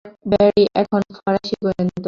Barry 0.31 0.63
এখন 0.75 1.01
ফরাসি 1.17 1.55
গোয়েন্দা 1.63 1.83
দলে। 1.87 1.99